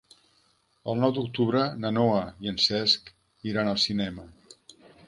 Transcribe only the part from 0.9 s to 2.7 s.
El nou d'octubre na Noa i en